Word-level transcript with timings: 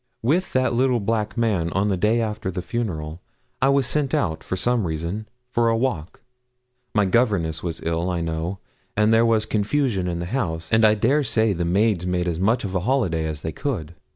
With 0.23 0.53
that 0.53 0.73
little 0.73 0.99
black 0.99 1.37
man, 1.37 1.69
on 1.73 1.89
the 1.89 1.95
day 1.95 2.21
after 2.21 2.49
the 2.49 2.63
funeral, 2.63 3.21
I 3.61 3.69
was 3.69 3.85
sent 3.85 4.15
out, 4.15 4.43
for 4.43 4.55
some 4.55 4.87
reason, 4.87 5.27
for 5.51 5.69
a 5.69 5.77
walk; 5.77 6.21
my 6.95 7.05
governess 7.05 7.61
was 7.61 7.83
ill, 7.83 8.09
I 8.09 8.19
know, 8.19 8.57
and 8.97 9.13
there 9.13 9.27
was 9.27 9.45
confusion 9.45 10.07
in 10.07 10.17
the 10.17 10.25
house, 10.25 10.69
and 10.71 10.83
I 10.83 10.95
dare 10.95 11.23
say 11.23 11.53
the 11.53 11.65
maids 11.65 12.07
made 12.07 12.27
as 12.27 12.39
much 12.39 12.63
of 12.63 12.73
a 12.73 12.79
holiday 12.79 13.27
as 13.27 13.41
they 13.41 13.51
could. 13.51 13.93